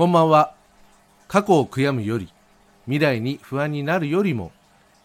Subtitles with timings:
[0.00, 0.54] こんばんは。
[1.28, 2.32] 過去を悔やむより
[2.86, 4.50] 未来に不安になるよりも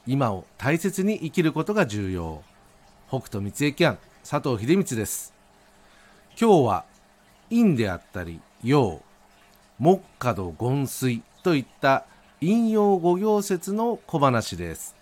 [0.08, 2.42] 今を大切に生きることが重要。
[3.10, 5.34] 北斗三重キャン佐藤秀光です。
[6.40, 6.86] 今日は
[7.50, 9.02] 陰であったり陽
[9.80, 12.06] 木下土権水といった
[12.40, 14.96] 陰陽五行説の小話です。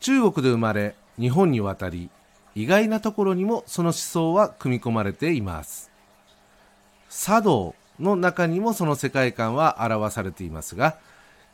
[0.00, 2.10] 中国で生まれ日本に渡り
[2.54, 5.90] 意外なところにもその思想は組み込まれています。
[7.08, 10.96] 茶道の中にもその世界観は表されていますが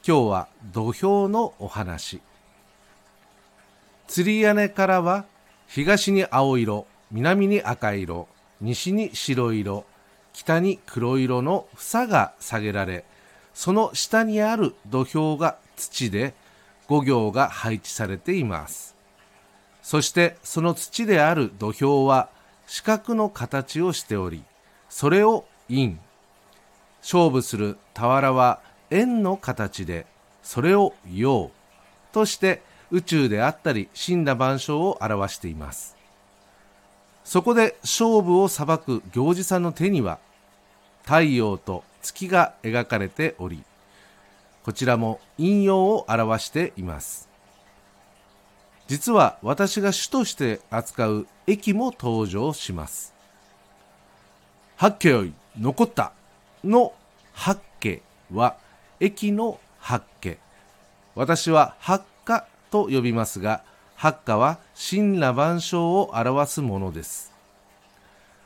[0.06, 2.20] 今日は土俵のお話。
[4.06, 5.24] 釣り屋根からは
[5.66, 8.28] 東に青色南に赤色
[8.60, 9.84] 西に白色
[10.34, 13.04] 北に黒色の房が下げられ
[13.54, 16.34] その下にある土俵が土で
[16.86, 18.94] 五行が配置されています。
[19.82, 22.28] そしてその土である土俵は
[22.66, 24.42] 四角の形をしており
[24.88, 25.98] それを陰
[27.04, 30.06] 勝負する俵は円の形で
[30.42, 31.50] それを陽
[32.12, 35.96] として宇宙であったり死羅万象を表しています。
[37.22, 40.18] そこで勝負を裁く行司さんの手には
[41.04, 43.64] 太陽と月が描かれており
[44.62, 47.28] こちらも陰陽を表しています。
[48.86, 53.12] 実は私が主として扱う駅も登場します。
[54.76, 56.12] 八家よい残った。
[56.64, 56.92] の
[57.32, 58.56] 八家は
[59.00, 60.38] 駅の八家。
[61.14, 63.62] 私は八家と呼びますが
[63.96, 64.58] 八家は
[64.90, 67.32] 神羅万象を表すものです。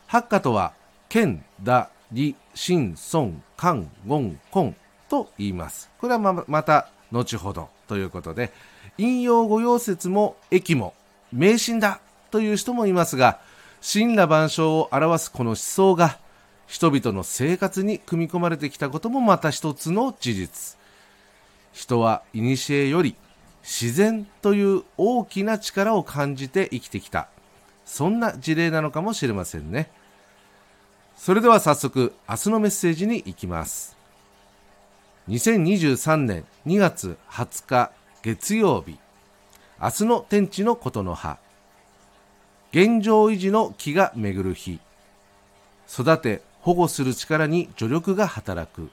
[0.07, 0.73] 八家とは
[1.09, 4.75] 剣打李神孫漢言根
[5.09, 5.91] と言います。
[6.01, 8.53] これはままた後ほどということで
[8.99, 10.95] 引用五要説も駅も
[11.33, 13.39] 迷信だという人もいますが
[13.81, 16.19] 神羅万象を表すこの思想が
[16.69, 20.79] 人々の生活に組み込まれてきたこともまた一つの事実。
[21.73, 23.17] 人は古より
[23.63, 27.29] 自然という大きな力を感じて生きてきた。
[27.87, 29.91] そんな事例なのかもしれませんね。
[31.17, 33.97] それでは早速明日のメッセージに行きます。
[35.29, 38.99] 2023年2月20日月曜日。
[39.81, 41.39] 明日の天地のことの葉。
[42.73, 44.81] 現状維持の気が巡る日。
[45.91, 48.91] 育て保護する力に助力が働く。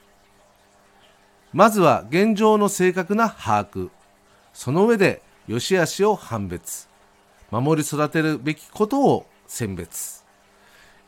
[1.52, 3.90] まずは現状の正確な把握。
[4.52, 6.88] その上で良し悪しを判別。
[7.50, 10.24] 守り育てるべきことを選別。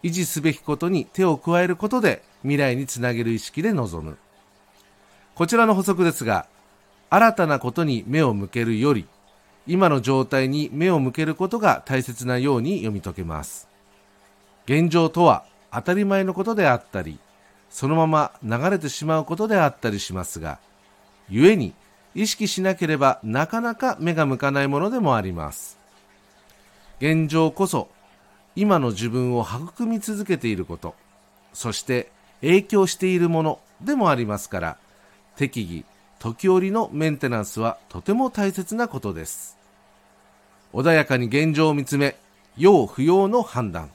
[0.02, 4.16] 維持すべきことに手を加えることで未来につなげる意識で臨む。
[5.34, 6.46] こちらの補足ですが
[7.10, 9.06] 新たなことに目を向けるより
[9.66, 13.68] 今の状態に目を向けることが大切なように読み解けます。
[14.64, 17.18] 現状とは当たり前のことであったり
[17.70, 20.58] そのまま流れてしまうことであったりしますが
[21.30, 21.74] 故に
[22.14, 25.78] 意識しなければなかなか目が向かないものでもあります。
[27.00, 27.88] 現状こそ
[28.56, 30.96] 今の自分を育み続けていること
[31.52, 34.76] そして影響しているものでもありますから
[35.36, 35.84] 適宜
[36.18, 39.56] 時折のメンテナンスはとても大切なことです。
[40.72, 42.16] 穏やかに現状を見つめ
[42.56, 43.90] 要不要の判断。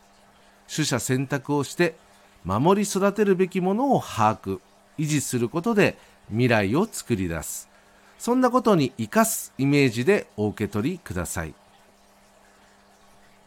[0.74, 1.96] 取捨選択をして
[2.44, 4.60] 守り育てるべきものを把握
[4.98, 5.98] 維持することで
[6.30, 7.70] 未来を作り出す。
[8.18, 11.54] そんなことに生かすイメージでお受け取りください。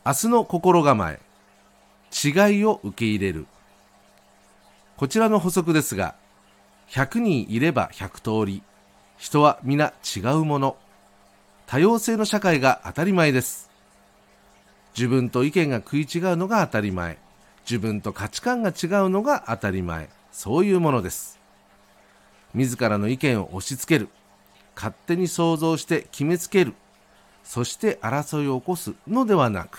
[0.04, 1.20] 明日の心構え
[2.12, 3.46] 違いを受け入れる。
[4.96, 6.14] こちらの補足ですが
[6.90, 8.62] 100人いれば100通り
[9.18, 10.76] 人は皆違うもの。
[11.66, 13.70] 多様性の社会が当たり前です。
[14.96, 17.18] 自分と意見が食い違うのが当たり前。
[17.68, 20.08] 自分と価値観が違うのが当たり前。
[20.32, 21.38] そういうものです。
[22.54, 24.08] 自らの意見を押し付ける。
[24.74, 26.74] 勝手に想像して決めつける。
[27.44, 29.78] そして争いを起こすのではなく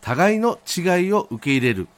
[0.00, 1.88] 互いの違いを受け入れる。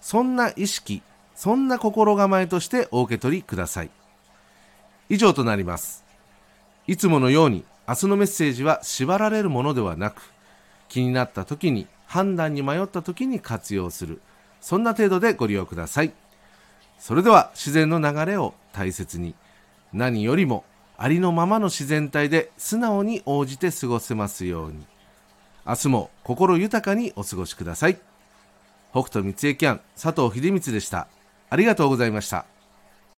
[0.00, 1.02] そんな意識
[1.34, 3.90] そんな心構えとしてお受け取りください。
[5.08, 6.04] 以上となります。
[6.86, 10.22] いつものように明日のメッセージは縛られるものではなく
[10.90, 14.20] 気になった時に判断に迷った時に活用する。
[14.60, 16.12] そんな程度でご利用ください。
[16.98, 19.34] それでは自然の流れを大切に
[19.94, 20.64] 何よりも
[20.98, 24.84] ありのままの自然体で素直に応じて過ごせますように。
[25.66, 27.98] 明日も心豊かにお過ごしください。
[28.92, 31.08] 北斗三重キャン佐藤秀光でした。
[31.48, 32.49] ありがとうございました。